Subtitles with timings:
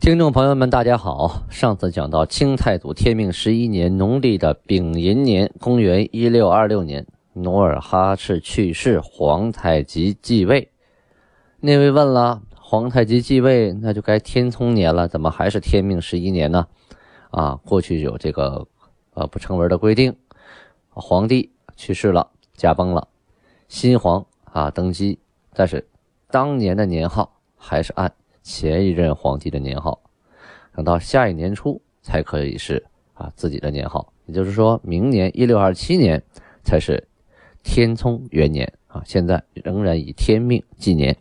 [0.00, 1.44] 听众朋友们，大家好。
[1.48, 10.70] 上次讲到清太祖天命十一年农历的丙寅年，公元一六二六年，努尔哈赤去世，皇太极继位。
[11.60, 16.66] 那位问了，皇太极继位，那就该天聪年了，怎么还是天命十一年呢？
[17.30, 18.66] 啊，过去有这个
[19.14, 20.14] 呃不成文的规定，
[20.90, 23.08] 皇帝去世了，驾崩了，
[23.68, 25.18] 新皇啊登基，
[25.54, 25.88] 但是
[26.30, 28.12] 当年的年号还是按。
[28.44, 29.98] 前一任皇帝的年号，
[30.76, 36.22] 等到下一年初才可以是啊自己的年号，也就是说明年一六二七年
[36.62, 37.08] 才是
[37.62, 39.02] 天聪元年啊。
[39.06, 41.16] 现在仍然以天命纪年。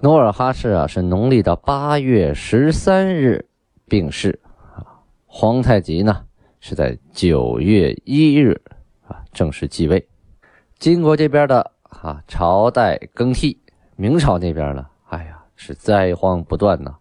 [0.00, 3.46] 努尔哈赤啊是农历的八月十三日
[3.88, 4.40] 病逝
[4.74, 4.84] 啊，
[5.24, 6.26] 皇太极呢
[6.58, 8.60] 是在九月一日
[9.06, 10.04] 啊正式继位。
[10.80, 13.56] 金国这边的啊朝代更替，
[13.94, 15.44] 明朝那边呢，哎呀。
[15.56, 16.94] 是灾荒不断呐，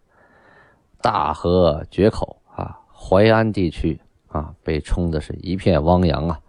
[1.01, 6.39] 大河决口啊，淮安地区啊被冲的是一片汪洋啊，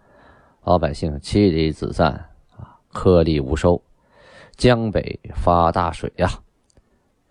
[0.63, 2.11] 老百姓妻离子散
[2.57, 3.81] 啊，颗粒无收。
[4.55, 6.27] 江北发大水呀，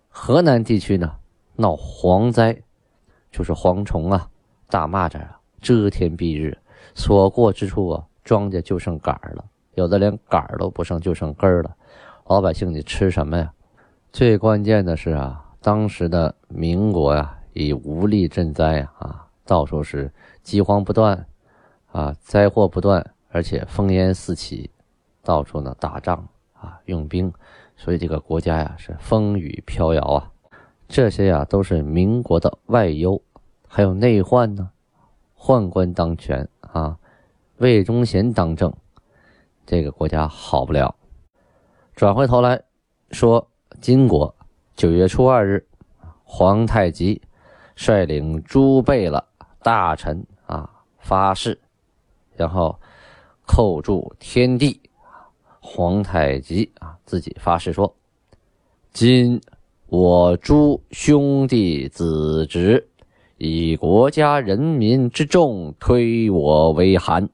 [0.07, 1.15] 河南地区呢
[1.55, 2.63] 闹蝗灾，
[3.31, 4.29] 就是蝗虫啊、
[4.69, 6.57] 大蚂蚱啊遮天蔽日，
[6.95, 11.75] 所过之处啊，庄稼就剩杆儿了，有的连杆儿都不剩，就剩根儿了。
[12.27, 13.51] 老百姓你吃什么呀？
[14.13, 21.27] 最关键的是啊，当时的民国呀，已无力赈灾啊，到处是饥荒不断，
[21.91, 24.71] 啊，灾祸不断，而且烽烟四起，
[25.21, 27.31] 到处呢打仗啊，用兵，
[27.75, 30.31] 所以这个国家呀是风雨飘摇啊。
[30.87, 33.21] 这些呀都是民国的外忧，
[33.67, 34.71] 还有内患呢，
[35.37, 36.97] 宦官当权啊，
[37.57, 38.73] 魏忠贤当政，
[39.63, 40.95] 这个国家好不了。
[41.93, 42.63] 转回头来
[43.11, 43.47] 说。
[43.79, 44.33] 金国
[44.75, 45.63] 九月初二日，
[46.23, 47.21] 皇太极
[47.75, 49.23] 率领诸贝勒
[49.61, 50.67] 大臣啊
[50.97, 51.57] 发誓，
[52.35, 52.77] 然后
[53.45, 54.79] 叩祝天地。
[55.59, 57.93] 皇太极啊自己发誓说
[58.91, 59.39] ：“今
[59.85, 62.85] 我诸兄弟子侄，
[63.37, 67.29] 以国家人民之众推我为汗，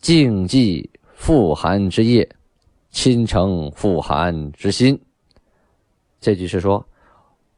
[0.00, 2.28] 敬祭复汗之业，
[2.90, 5.00] 亲承复汗之心。”
[6.24, 6.82] 这句是说，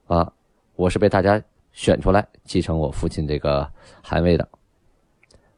[0.09, 0.33] 啊，
[0.75, 1.41] 我是被大家
[1.71, 3.71] 选出来继承我父亲这个
[4.03, 4.49] 汗位的。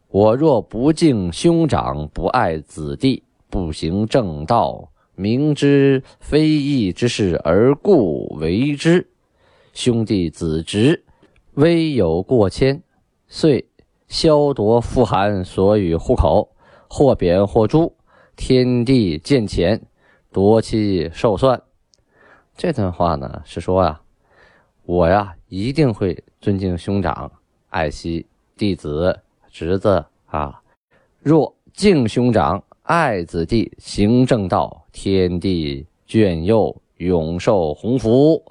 [0.08, 9.08] 我若不敬兄长，不爱子弟，不行正道，明知非义之事而故为之，
[9.72, 11.02] 兄弟子侄
[11.54, 12.82] 微有过谦，
[13.26, 13.66] 遂
[14.06, 16.50] 削夺父汗所与户口，
[16.90, 17.96] 或贬或诛，
[18.36, 19.80] 天地见钱，
[20.30, 21.62] 夺其寿算。
[22.58, 24.02] 这段话呢是说啊，
[24.84, 27.30] 我呀一定会尊敬兄长，
[27.68, 28.26] 爱惜
[28.56, 29.16] 弟子
[29.48, 30.60] 侄子啊。
[31.20, 38.42] 若敬兄长，爱子弟，行正道，天地眷佑，永受鸿福；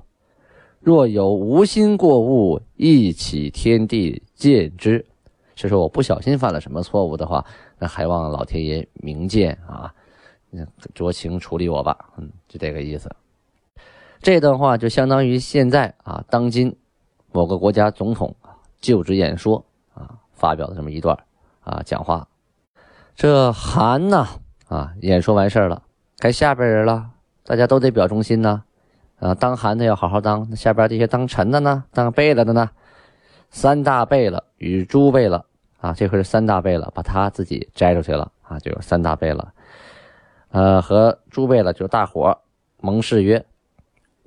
[0.80, 5.06] 若有无心过误，一起天地见之。
[5.54, 7.46] 是说我不小心犯了什么错误的话，
[7.78, 9.94] 那还望老天爷明鉴啊，
[10.96, 12.14] 酌情处理我吧。
[12.18, 13.14] 嗯，就这个意思。
[14.22, 16.76] 这段话就相当于现在啊，当今
[17.32, 18.36] 某个国家总统
[18.82, 19.64] 就职演说
[19.94, 21.18] 啊发表的这么一段
[21.62, 22.28] 啊讲话。
[23.16, 24.28] 这韩呢
[24.68, 25.84] 啊演说完事儿了，
[26.18, 27.12] 该下边人了，
[27.44, 28.64] 大家都得表忠心呐
[29.20, 32.70] 啊，当韩的要好好当，下边这些当臣的呢，当贝勒的呢，
[33.50, 35.46] 三大贝勒与诸贝勒
[35.80, 39.48] 啊，这回是三大贝勒，把他自己摘出去了啊，就有三大贝勒，
[40.50, 42.40] 呃，和诸贝勒就大伙
[42.82, 43.46] 盟誓曰。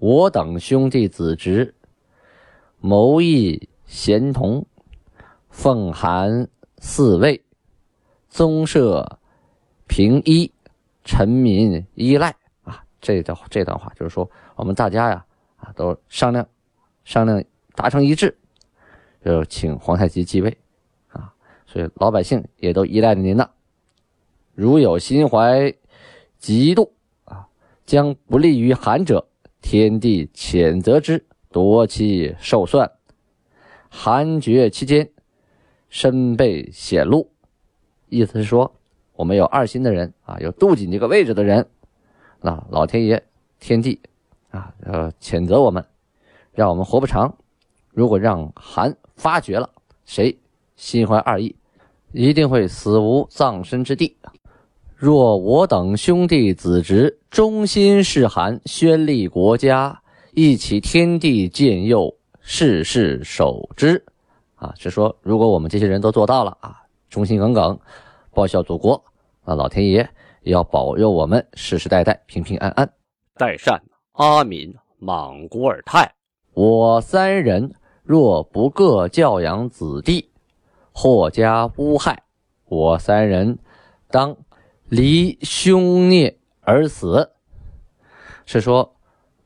[0.01, 1.75] 我等兄弟子侄，
[2.79, 4.65] 谋议贤同，
[5.51, 6.49] 奉函
[6.79, 7.45] 四位，
[8.31, 9.19] 宗社
[9.87, 10.51] 平一，
[11.05, 12.83] 臣民依赖啊！
[12.99, 15.23] 这段这段话就是说，我们大家呀
[15.59, 16.49] 啊都商量
[17.05, 17.45] 商量，
[17.75, 18.35] 达成一致，
[19.23, 20.57] 就请皇太极继位
[21.11, 21.31] 啊！
[21.67, 23.51] 所以老百姓也都依赖着您呢。
[24.55, 25.71] 如有心怀
[26.41, 26.91] 嫉妒
[27.27, 27.47] 啊，
[27.85, 29.27] 将不利于韩者。
[29.61, 32.91] 天地谴责之，夺其寿算。
[33.89, 35.11] 韩决期间，
[35.89, 37.31] 身被显露，
[38.09, 38.73] 意思是说，
[39.15, 41.69] 我们有二心的人啊，有妒忌这个位置的人，
[42.41, 43.23] 那老天爷、
[43.59, 44.01] 天地
[44.51, 45.85] 啊，呃，谴责我们，
[46.53, 47.37] 让我们活不长。
[47.91, 49.69] 如果让韩发觉了，
[50.05, 50.39] 谁
[50.77, 51.55] 心怀二意，
[52.13, 54.17] 一定会死无葬身之地。
[55.01, 60.03] 若我等兄弟子侄忠心事韩，宣立国家，
[60.35, 64.05] 一起天地建佑，世世守之。
[64.57, 67.81] 啊，是说如果我们这些人都做到了啊，忠心耿耿，
[68.35, 69.03] 报效祖国，
[69.47, 70.07] 那老天爷
[70.43, 72.87] 也要保佑我们世世代代平平安安。
[73.39, 73.83] 代善、
[74.13, 76.13] 阿敏、莽古尔泰，
[76.53, 77.73] 我三人。
[78.03, 80.29] 若不各教养子弟，
[80.93, 82.25] 或加污害，
[82.67, 83.59] 我三人
[84.11, 84.37] 当
[84.91, 87.31] 离兄孽而死。
[88.45, 88.97] 是说，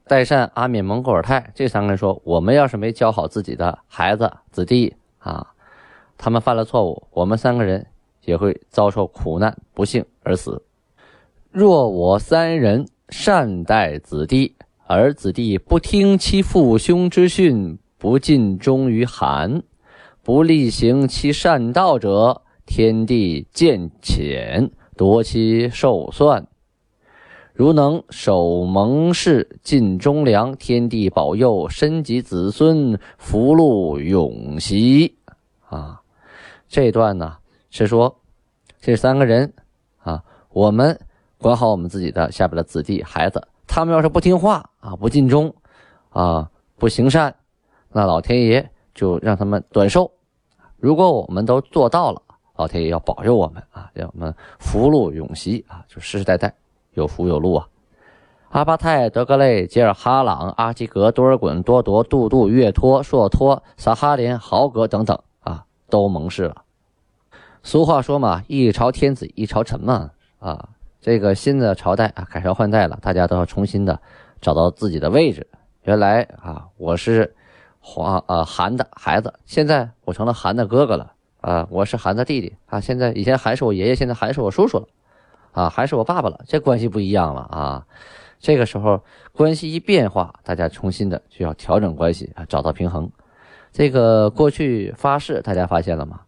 [0.06, 5.48] 代善、阿敏、蒙古尔泰这三个人说，我们要是没教好自己的孩子子弟啊，
[6.16, 7.86] 他们犯了错误，我们三个人
[8.24, 10.64] 也会遭受苦难，不幸而死。
[11.50, 14.56] 若我三人善待子弟，
[14.86, 19.62] 而子弟不听其父兄之训，不尽忠于韩，
[20.22, 26.46] 不力行其善道者，天地见谴，夺其寿算。
[27.52, 35.16] 如能守盟誓，尽忠良，天地保佑，身及子孙，福禄永袭。
[35.68, 36.00] 啊，
[36.68, 37.36] 这段呢
[37.70, 38.16] 是说，
[38.80, 39.52] 这三个人
[39.98, 40.98] 啊，我们
[41.38, 45.54] 管好我们自己的下边的子弟孩子，他们要是不听话啊，不尽忠
[46.10, 47.32] 啊，不行善。
[47.92, 50.10] 那老天爷就让他们短寿。
[50.76, 52.20] 如果我们都做到了，
[52.56, 56.54] 老天爷要保佑我们啊，让我们福禄永袭啊，就世世代代
[56.92, 57.68] 有福有禄啊。
[58.50, 66.62] 阿巴泰、德格类、杰尔哈朗、阿基格、多尔衮、多铎、杜杜、岳托、硕托、撒哈林、豪格等等啊，都盟誓了。
[67.62, 70.68] 俗话说嘛，一朝天子一朝臣嘛啊，
[71.00, 74.00] 这个新的朝代啊，改朝换代了，大家都要重新的
[74.40, 75.48] 找到自己的位置。
[75.82, 77.34] 原来啊，我是。
[77.86, 81.12] 黄呃韩的孩子，现在我成了韩的哥哥了
[81.44, 81.68] 啊！
[81.70, 82.80] 我是韩的弟弟啊！
[82.80, 84.86] 现在以前韩是我爷爷，现在韩是我叔叔了
[85.52, 85.68] 啊！
[85.68, 87.86] 还是我爸爸了，这关系不一样了啊！
[88.38, 89.02] 这个时候
[89.32, 93.10] 关系一变化，大家重新的就要调整关系啊，找到平衡。
[93.72, 96.20] 这个过去发誓，大家发现了吗？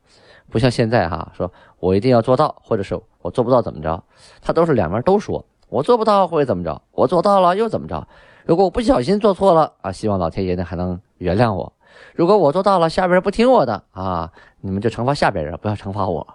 [0.51, 4.05] 不像现在哈，说我一定要做到，或者是我做不到怎么着？
[4.43, 6.83] 他都是两边都说，我做不到会怎么着？
[6.93, 8.07] 我做到了又怎么着？
[8.45, 11.73] 如果我不小心做错了啊，希望老天爷呢还能原谅我。
[12.15, 16.27] 如果我做到了，下边不听我的啊，你们就惩罚下边人，不要惩罚我。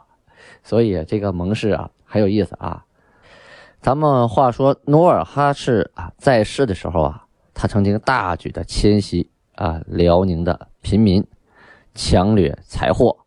[0.63, 2.85] 所以这个盟誓啊很有意思啊。
[3.81, 11.25] 咱们话说努尔哈赤啊在世的时候啊，他曾经大举的迁徙啊辽宁的平民，
[11.95, 13.17] 强掠财货，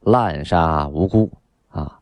[0.00, 1.32] 滥杀无辜
[1.68, 1.98] 啊。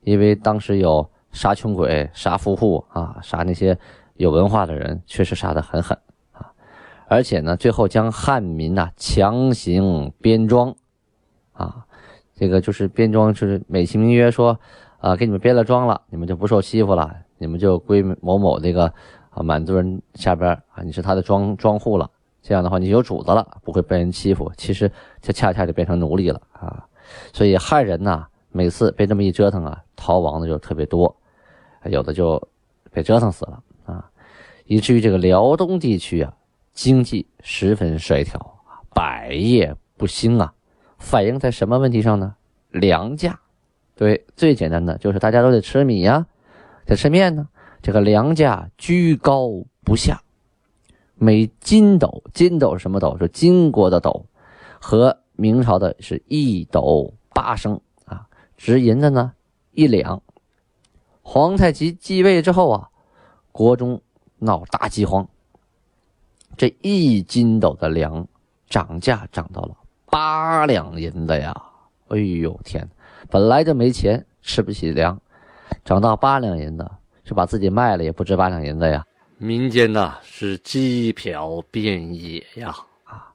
[0.00, 3.78] 因为当时有杀穷鬼、杀富户啊，杀那些。
[4.16, 5.98] 有文化的人确实杀得很狠，
[7.12, 10.74] 而且呢，最后将汉民呐强行编装，
[11.52, 11.84] 啊，
[12.34, 14.58] 这个就是编装，就是美其名曰说，
[14.98, 18.86] 啊，给你们编了装了，你们就不受欺负了，你们就归某某这个
[19.28, 22.10] 啊满族人下边啊，你是他的庄庄户了，
[22.40, 24.50] 这样的话你有主子了，不会被人欺负。
[24.56, 26.82] 其实这恰恰就变成奴隶了啊，
[27.34, 31.14] 所以汉人呐，每次被这么一折腾啊，逃亡的就特别多，
[31.84, 32.42] 有的就
[32.90, 34.08] 被折腾死了啊。
[34.64, 36.32] 以至于这个辽东地区啊，
[36.72, 38.58] 经济十分衰条，
[38.94, 40.54] 百业不兴啊，
[40.98, 42.34] 反映在什么问题上呢？
[42.70, 43.40] 粮价，
[43.94, 46.26] 对，最简单的就是大家都得吃米呀，
[46.86, 47.48] 得吃面呢，
[47.82, 49.48] 这个粮价居高
[49.84, 50.22] 不下，
[51.14, 53.16] 每斤斗，斤斗是什么斗？
[53.18, 54.26] 是金国的斗，
[54.80, 58.26] 和明朝的是一斗八升啊，
[58.56, 59.32] 值银的呢
[59.72, 60.22] 一两。
[61.20, 62.88] 皇太极继位之后啊，
[63.52, 64.00] 国中。
[64.44, 65.28] 闹大饥荒，
[66.56, 68.26] 这一斤斗的粮
[68.68, 71.54] 涨价涨到了八两银子呀！
[72.08, 72.86] 哎呦天，
[73.30, 75.18] 本来就没钱，吃不起粮，
[75.84, 76.86] 涨到八两银子，
[77.24, 79.04] 是把自己卖了也不值八两银子呀！
[79.38, 82.74] 民间呐是鸡殍遍野呀！
[83.04, 83.32] 啊，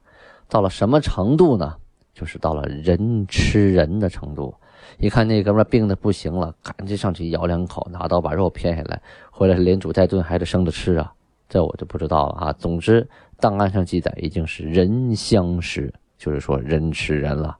[0.48, 1.74] 到了什么程度呢？
[2.14, 4.54] 就是到了人吃人的程度。
[4.98, 11.12] 一看那哥们病的不行了，赶紧上去咬两口，拿刀把肉片下来，回来连煮带炖还得生着吃啊！
[11.48, 12.52] 这我就不知道了啊。
[12.52, 17.56] 总之，档案上记载已经是人相食，就是说人吃人了。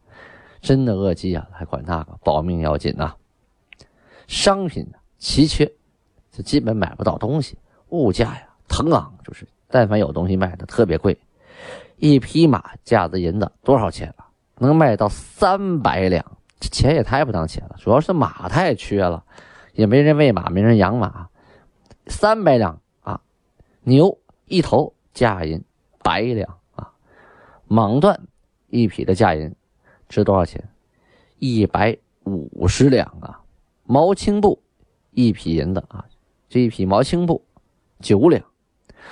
[0.60, 3.14] 真的饿饥啊，还管那个保命要紧呐。
[4.26, 5.64] 商品奇缺，
[6.30, 7.56] 就基本买不到东西。
[7.90, 11.16] 物价呀腾昂，就是但凡有东西卖的特别贵。
[11.96, 14.28] 一匹马价子银子多少钱啊？
[14.58, 16.24] 能卖到三百两，
[16.60, 17.76] 这钱也太不当钱了。
[17.78, 19.24] 主要是马太缺了，
[19.72, 21.28] 也没人喂马，没人养马。
[22.08, 22.80] 三百两，
[23.82, 25.62] 牛一头价银
[26.02, 26.92] 百两啊，
[27.68, 28.18] 蟒缎
[28.68, 29.54] 一匹的价银
[30.08, 30.68] 值多少钱？
[31.38, 33.40] 一百五十两啊，
[33.84, 34.60] 毛青布
[35.12, 36.04] 一匹银的啊，
[36.48, 37.44] 这一匹毛青布
[38.00, 38.44] 九两，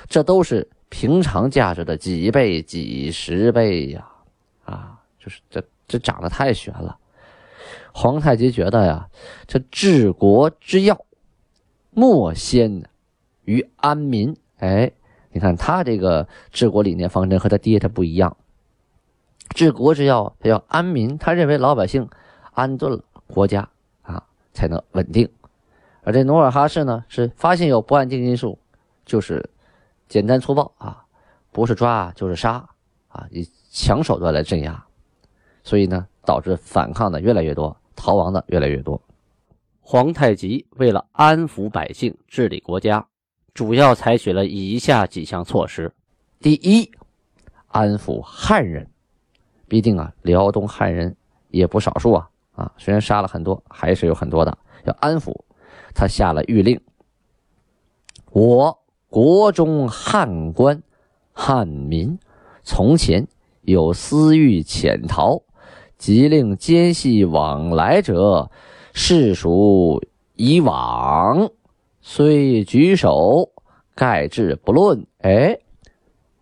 [0.08, 4.08] 这都是平常价值的几倍、几十倍呀！
[4.64, 6.99] 啊，就是这这长得太悬了。
[7.92, 9.08] 皇太极觉得呀，
[9.46, 11.04] 这治国之要，
[11.90, 12.85] 莫先
[13.44, 14.37] 于安民。
[14.58, 14.90] 哎，
[15.30, 18.36] 你看他这个治国理念方针和他爹他不一样。
[19.50, 21.16] 治国之要，他要安民。
[21.18, 22.08] 他认为老百姓
[22.52, 23.68] 安顿了，国家
[24.02, 24.22] 啊
[24.52, 25.28] 才能稳定。
[26.02, 28.58] 而这努尔哈赤呢，是发现有不安定因素，
[29.04, 29.48] 就是
[30.08, 31.04] 简单粗暴啊，
[31.52, 32.68] 不是抓就是杀
[33.08, 34.84] 啊，以强手段来镇压。
[35.62, 39.00] 所以呢，导致反抗的越来越多，逃亡的越来越多。
[39.80, 43.06] 皇太极为了安抚百姓、治理国家，
[43.56, 45.90] 主要采取了以下几项措施：
[46.40, 46.90] 第一，
[47.68, 48.86] 安抚汉人。
[49.66, 51.16] 毕竟啊，辽东汉人
[51.48, 55.34] 也不少数啊啊，虽然杀了很多，还是有很多的要安抚。
[55.94, 56.78] 他下了谕令：
[58.30, 60.82] 我国中汉官、
[61.32, 62.18] 汉民，
[62.62, 63.26] 从前
[63.62, 65.40] 有私欲潜逃，
[65.96, 68.50] 即令奸细往来者，
[68.92, 70.02] 视属
[70.34, 71.48] 以往，
[72.08, 73.50] 虽举手，
[73.96, 75.08] 盖至不论。
[75.22, 75.58] 哎，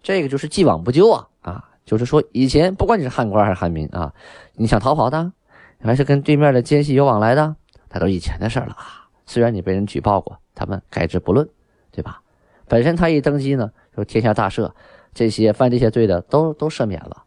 [0.03, 1.29] 这个就是既往不咎啊。
[1.41, 4.13] 啊就是说，以前不管你是汉官还是汉民啊，
[4.57, 5.33] 你想逃跑的，
[5.81, 7.57] 还是跟对面的奸细有往来的，
[7.91, 9.09] 那都以前的事了啊。
[9.25, 11.49] 虽然你被人举报过，他们盖之不论，
[11.91, 12.21] 对吧？
[12.69, 14.71] 本身他一登基呢，就天下大赦，
[15.15, 17.23] 这些犯这些罪的都都赦免了，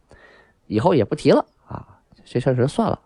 [0.67, 1.87] 以后也不提了啊，
[2.23, 2.99] 这事儿算了。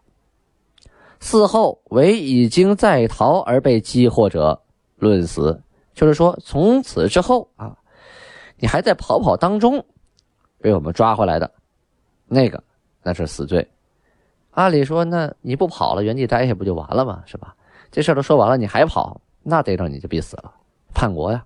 [1.21, 4.61] 嗣后唯已经在逃而被击获者，
[5.01, 5.61] 论死。
[5.93, 7.77] 就是说，从此之后啊，
[8.57, 9.85] 你还在跑跑当中。
[10.59, 11.51] 被我们抓回来的，
[12.27, 12.63] 那个
[13.03, 13.67] 那是死罪。
[14.51, 17.23] 按理说，那你不跑了，原地待下不就完了吗？
[17.25, 17.55] 是吧？
[17.89, 20.53] 这事儿都说完了，你还跑，那逮着你就必死了，
[20.93, 21.43] 叛国呀！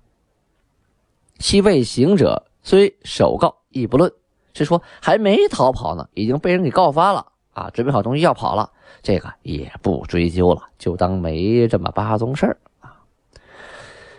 [1.40, 4.12] 其未行者，虽首告亦不论，
[4.54, 7.70] 是说还没逃跑呢，已经被人给告发了啊！
[7.72, 8.70] 准备好东西要跑了，
[9.02, 12.58] 这个也不追究了，就当没这么八宗事儿！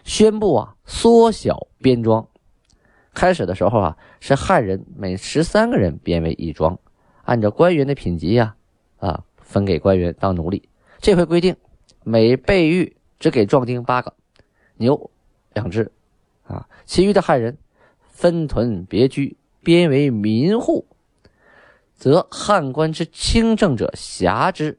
[0.07, 2.27] 宣布啊，缩小编庄。
[3.13, 6.79] 开始的时候啊，是汉人每十三个人编为一庄，
[7.25, 8.55] 按照官员的品级呀，
[8.99, 10.69] 啊分给官员当奴隶。
[11.01, 11.57] 这回规定，
[12.05, 14.15] 每备狱只给壮丁八个，
[14.77, 15.11] 牛
[15.53, 15.91] 两只，
[16.45, 17.59] 啊，其余的汉人
[17.99, 20.87] 分屯别居，编为民户，
[21.95, 24.79] 则汉官之清正者辖之。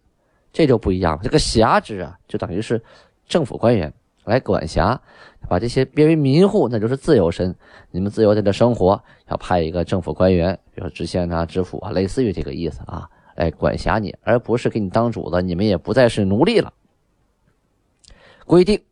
[0.54, 2.82] 这就不一样了，这个辖之啊，就等于是
[3.28, 3.94] 政府官员。
[4.28, 5.02] 来管辖，
[5.48, 7.56] 把这些编为民户，那就是自由身。
[7.92, 15.42] 你们自由在这生活，要派一个政府官员，比如说知县啊、知府啊，类似于这个意思啊，来管辖你，而不是给你当主子。
[15.42, 16.74] 你们也不再是奴隶了。
[18.46, 18.84] 规定，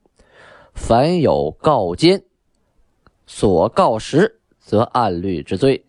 [0.73, 2.23] 凡有告奸，
[3.25, 5.83] 所告实，则按律治罪；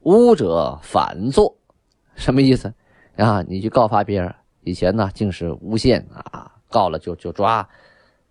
[0.00, 1.56] 诬者反作。
[2.16, 2.74] 什么意思
[3.16, 3.42] 啊？
[3.48, 7.68] 你去告发别人，以前呢竟是诬陷啊，告了就就抓。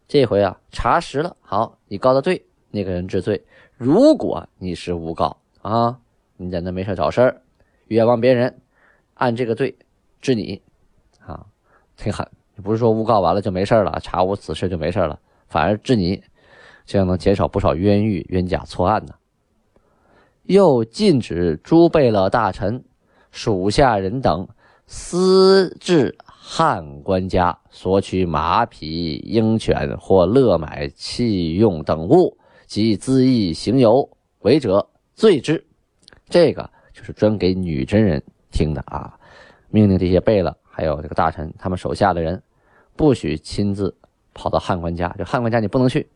[0.09, 3.45] 这回啊，查实了，好，你告的对，那个人治罪。
[3.77, 5.99] 如果你是诬告啊，
[6.35, 7.41] 你在那没事找事儿，
[7.89, 8.59] 冤枉别人，
[9.13, 9.77] 按这个罪
[10.19, 10.63] 治你，
[11.23, 11.45] 啊，
[11.95, 12.27] 挺狠。
[12.63, 16.23] 不是说诬告完了就没事了，查无此事就没事了，反而治你，
[16.87, 19.13] 这样能减少不少冤狱、冤假错案呢。
[20.41, 22.83] 又禁止诸贝勒大臣、
[23.29, 24.47] 属下人等
[24.87, 26.17] 私治。
[26.51, 35.63] 汉官家索取马匹、鹰犬或勒买器用等物及恣意行游违者，罪之。
[36.27, 38.19] 这个就是专给女真人
[38.51, 39.15] 听的啊！
[39.69, 42.41] 命令这些贝勒还有这个大臣，他们手下的人，
[42.95, 43.95] 不许亲自
[44.33, 45.07] 跑到汉官家。
[45.19, 46.09] 就汉官家你不能去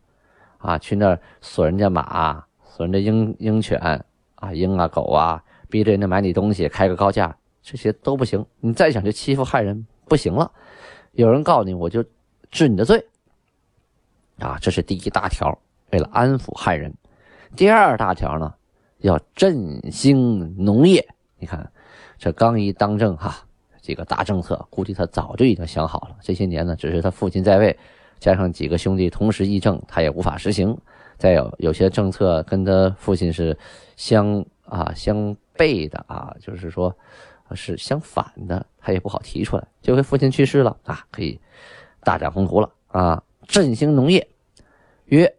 [0.58, 3.80] 啊，去那儿锁人家马、锁人家鹰鹰犬
[4.38, 8.44] 啊、鹰啊狗啊，逼着人家买你东西，开个高价，这些都不行。
[8.62, 9.86] 你再想去欺负汉人。
[10.06, 10.52] 不行了，
[11.14, 12.04] 有人告你，我就
[12.52, 13.06] 治你的罪。
[14.40, 15.58] 啊，这是第一大条，
[15.92, 16.94] 为了安抚汉人。
[17.56, 18.54] 第二大条呢，
[18.98, 21.08] 要振兴农业。
[21.38, 21.72] 你看，
[22.18, 23.46] 这刚一当政哈，
[23.80, 26.16] 几个大政策，估计他早就已经想好了。
[26.22, 27.78] 这些年呢，只是他父亲在位，
[28.20, 30.76] 加上几个兄弟同时议政，他也无法实行。
[31.18, 33.58] 再有有些政策跟他父亲是
[33.96, 36.94] 相啊相悖的啊，就是说。
[37.54, 39.68] 是相反的，他也不好提出来。
[39.82, 41.40] 这回父亲去世了啊，可以
[42.02, 44.28] 大展宏图了啊，振兴农业。
[45.06, 45.32] 曰：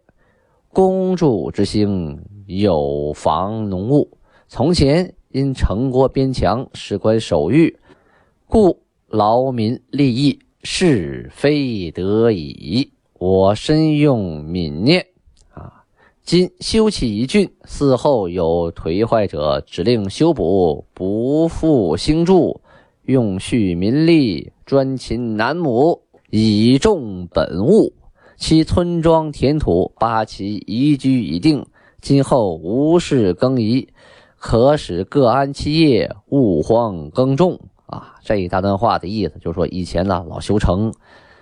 [0.71, 4.17] 公主之兴，有房农务。
[4.47, 7.77] 从前因城郭边墙，事关守御，
[8.47, 12.89] 故劳民利益，是非得已。
[13.13, 15.05] 我深用悯念。
[16.25, 22.61] 今修葺一郡，嗣后有颓坏者，指令修补，不复兴筑，
[23.03, 26.01] 用蓄民力，专勤男母，
[26.31, 27.93] 以重本物。
[28.37, 31.63] 其村庄田土，八旗移居已定，
[32.01, 33.87] 今后无事更移，
[34.39, 37.59] 可使各安其业，勿荒耕种。
[37.85, 40.91] 啊，这一大段话的意思就是说，以前呢老修城，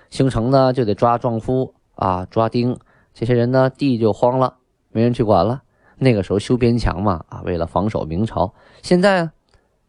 [0.10, 2.78] 修城呢就得抓壮夫啊，抓丁，
[3.14, 4.56] 这些人呢地就荒了。
[4.94, 5.62] 没人去管了。
[5.98, 8.54] 那个时候修边墙嘛，啊，为了防守明朝。
[8.82, 9.30] 现在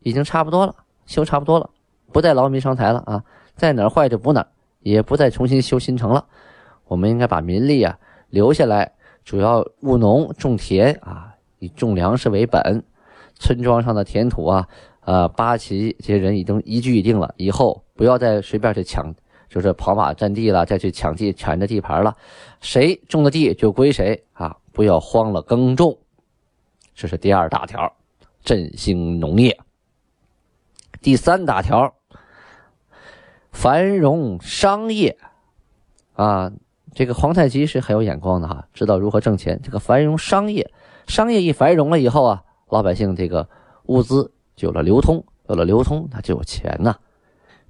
[0.01, 0.75] 已经差不多了，
[1.07, 1.71] 修差不多了，
[2.13, 3.25] 不再劳民伤财了啊，
[3.57, 4.49] 在哪儿坏就补哪儿，
[4.81, 6.27] 也不再重新修新城了。
[6.87, 8.93] 我们应该把民力啊留下来，
[9.25, 12.85] 主要务农种田啊，以种粮食为本。
[13.37, 14.69] 村庄上的田土啊，
[15.01, 19.13] 呃，八旗这些人已经一居已定了，以后不要再随便去抢，
[19.49, 22.15] 就是跑马占地了，再去抢地抢着地盘了，
[22.61, 24.57] 谁种的地就归谁啊。
[24.75, 25.97] 不要慌了耕种，
[26.97, 27.95] 这是第二大条，
[28.43, 29.57] 振兴农业。
[31.01, 31.95] 第三大条，
[33.53, 35.17] 繁荣商业。
[36.15, 36.51] 啊，
[36.93, 39.61] 这个皇太极是很有眼光的哈，知道如何挣钱。
[39.63, 40.69] 这个繁荣商业，
[41.07, 43.49] 商业一繁荣了以后啊，老百姓这个
[43.85, 46.97] 物资就有了流通，有了流通，那就有钱呐。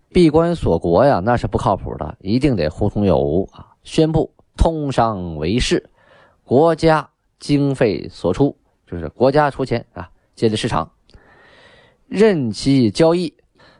[0.08, 3.74] 闭关锁国呀，那是不靠谱的，一定得互通有无啊。
[3.82, 5.90] 宣布通商为市。
[6.44, 7.08] 国家
[7.38, 8.54] 经费所出，
[8.86, 10.92] 就是国家出钱啊，建立市场，
[12.06, 13.34] 任其交易，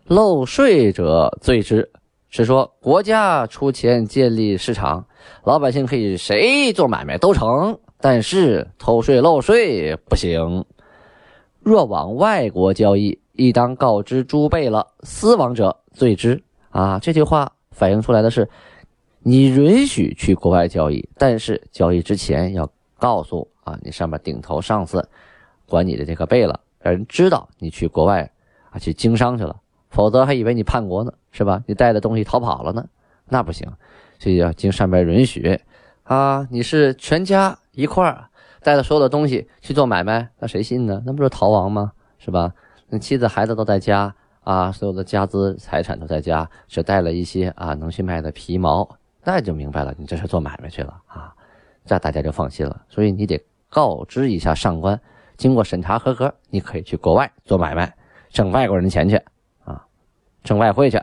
[0.06, 1.90] 漏税者罪之。
[2.30, 5.06] 是说国家出钱建立市场，
[5.44, 10.64] 老百姓可以谁做买卖都成，但是偷税漏税不行。
[11.60, 16.42] 若往外国交易，亦当告知诸备了，私往者罪之。
[16.70, 18.48] 啊，这句话反映出来的是。
[19.26, 25.08] 你允许去国外交易，但是交易之前要告诉啊，你上面顶头上司
[25.66, 28.30] 管你的这个贝了，让人知道你去国外
[28.68, 29.56] 啊去经商去了，
[29.88, 31.64] 否则还以为你叛国呢，是吧？
[31.66, 32.86] 你带的东西逃跑了呢，
[33.26, 33.66] 那不行，
[34.18, 35.58] 所以要经上面允许
[36.02, 36.46] 啊。
[36.50, 38.28] 你是全家一块儿
[38.62, 41.02] 带着所有的东西去做买卖，那谁信呢？
[41.06, 41.92] 那不是逃亡吗？
[42.18, 42.52] 是吧？
[42.90, 48.86] 那妻子孩子都在家啊，所有的家资财产都在家，只带了一些啊能去卖的皮毛。
[49.24, 51.34] 那就明白了，你这是做买卖去了啊，
[51.86, 52.82] 这大家就放心了。
[52.88, 55.00] 所以你得告知一下上官，
[55.36, 57.92] 经过审查合格，你可以去国外做买卖，
[58.28, 59.16] 挣外国人的钱去
[59.64, 59.84] 啊，
[60.42, 61.00] 挣外汇去。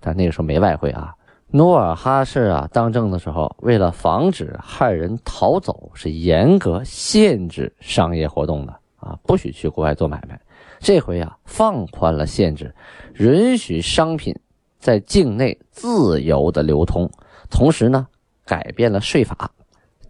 [0.00, 1.12] 但那个时候没外汇啊。
[1.48, 10.40] 努尔哈赤啊当政的时候，为了防止汉人逃走，是严格限制商业活动的啊，不许去国外做买卖。
[10.78, 12.74] 这回啊放宽了限制，
[13.14, 14.34] 允许商品
[14.78, 17.10] 在境内自由的流通。
[17.50, 18.08] 同时呢，
[18.44, 19.50] 改变了税法，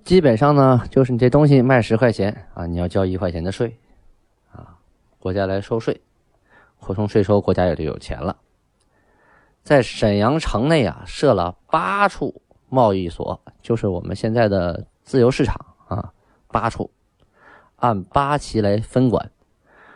[0.05, 3.77] 基本上呢，就是你这东西卖十块钱啊，你要交一块钱的税，
[4.53, 4.79] 啊，
[5.18, 6.01] 国家来收税，
[6.81, 8.37] 扩充税收，国家也就有钱了。
[9.62, 16.12] 在沈阳城内啊，设了八处贸易所，就是我们现在的自由市场啊，
[16.49, 16.90] 八处，
[17.77, 19.31] 按八旗来分管。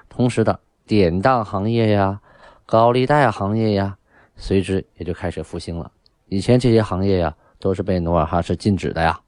[0.08, 2.20] 同时的典当行业呀、
[2.66, 3.96] 高利贷行业呀，
[4.36, 5.92] 随之也就开始复兴了。
[6.30, 9.20] 以前这些行业呀，都是被努尔哈赤禁止的呀。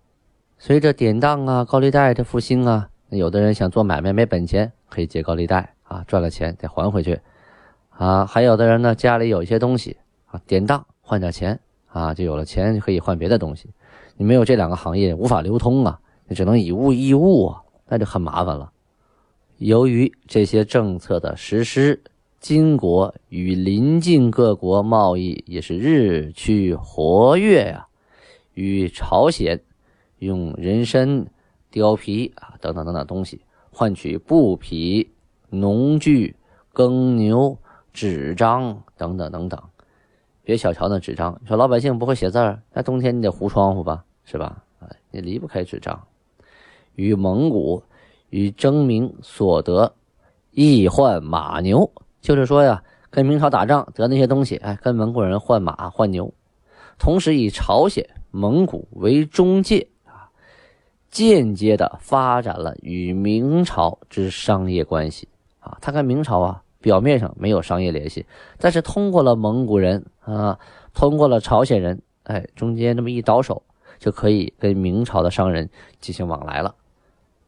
[0.57, 7.19] 随着典当啊、高利贷的复兴啊，有的人想做买卖没本钱，可以借高利贷啊，赚了钱再还回去
[7.91, 8.25] 啊。
[8.25, 13.69] 还有的人呢，家里有一些东西啊，典当换点钱啊，就有了钱就可以换别的东西。
[14.17, 18.71] 你没有这两个行业，无法流通啊，你只能以物易物啊，那就很麻烦了。
[19.57, 22.01] 由于这些政策的实施。
[22.43, 27.87] 金国与邻近各国贸易也是日趋活跃呀，
[28.55, 29.63] 与朝鲜
[30.19, 31.29] 用人参、
[31.71, 35.09] 貂皮啊等等等等东西换取布匹、
[35.51, 36.35] 农具、
[36.73, 37.57] 耕牛、
[37.93, 39.63] 纸张等等等等。
[40.43, 44.65] 别小瞧那纸张，说老百姓不会写字儿，那冬天你得糊窗户吧，是吧？
[44.81, 46.09] 啊，你离不开纸张。
[46.97, 47.85] 与蒙古
[48.31, 49.95] 与征明所得，
[50.51, 51.89] 易换马牛。
[52.23, 56.33] 就是说呀，跟明朝打仗得那些东西，哎，跟蒙古人换马换牛，
[56.99, 60.31] 同时以朝鲜、蒙古为中介啊，
[61.11, 65.29] 间接的发展了与明朝之商业关系
[65.61, 65.77] 啊。
[65.83, 68.25] 他跟明朝啊表面上没有商业联系，
[68.59, 70.59] 但是通过了蒙古人啊，
[70.95, 73.63] 通过了朝鲜人，哎，中间这么一倒手，
[73.99, 75.69] 就可以跟明朝的商人
[76.01, 76.75] 进行往来了。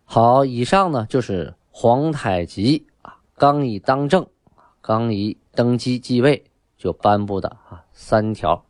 [0.05, 4.27] 好，以上呢就是皇太极啊刚一当政，
[4.87, 6.45] 刚一登基继位
[6.77, 8.67] 就颁布的啊三条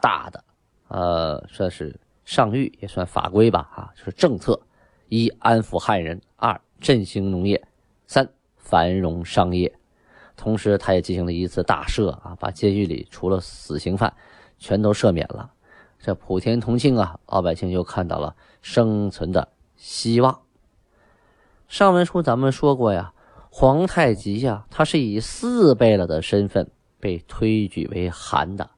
[0.00, 0.44] 大的，
[0.86, 4.60] 呃，算是上谕也算法规吧啊，就是政策：
[5.08, 7.66] 一安抚汉人，二振兴农业，
[8.06, 9.76] 三繁荣商业。
[10.36, 14.14] 同时，他也进行了一次大赦啊，把监狱里除了死刑犯，
[14.58, 15.50] 全都赦免了。
[15.98, 20.42] 这普天同庆啊，老百姓就看到了生存的希望。
[21.66, 23.12] 上文书咱们说过呀，
[23.58, 28.68] 皇太极呀，他是以四贝勒的身份被推举为汗的，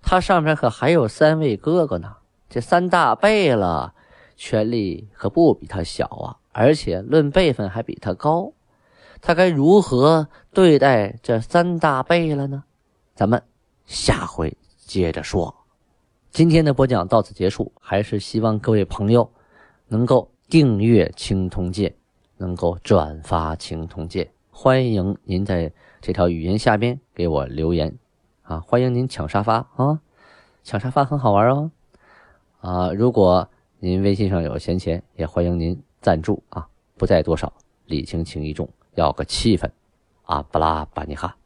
[0.00, 2.16] 他上面可还有三位哥哥呢。
[2.48, 3.92] 这三大贝勒
[4.34, 8.54] 权力可不比他小啊，而且论辈分还比他高。
[9.20, 12.64] 他该如何对待这三大贝勒呢？
[13.14, 13.42] 咱们
[13.84, 15.54] 下回接着说。
[16.30, 19.30] 今天的播讲到此结束，还是希望各位朋友
[19.88, 21.90] 能够订阅《青铜剑》，
[22.42, 24.24] 能够转发《青铜剑》。
[24.50, 27.96] 欢迎您在这条语音下边给我留言
[28.42, 28.58] 啊！
[28.58, 30.00] 欢迎您抢沙发啊！
[30.64, 31.70] 抢沙发很好玩哦
[32.60, 32.92] 啊！
[32.92, 36.66] 如果您微信上有闲钱，也欢迎您赞助啊！
[36.98, 37.52] 不在多少，
[37.86, 38.68] 礼轻情意重。
[38.96, 39.70] 要个气氛，
[40.24, 41.36] 啊，巴拉巴尼哈。